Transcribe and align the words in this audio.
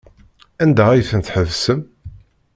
Anda 0.63 0.83
ay 0.89 1.03
tent-tḥebsem? 1.09 1.81